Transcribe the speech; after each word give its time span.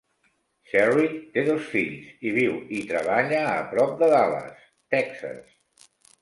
Cherry 0.69 1.03
té 1.35 1.43
dos 1.49 1.67
fills 1.73 2.07
i 2.29 2.31
viu 2.37 2.55
i 2.79 2.79
treballa 2.93 3.43
a 3.51 3.61
prop 3.75 3.95
de 4.01 4.11
Dallas, 4.15 4.65
Texas. 4.97 5.87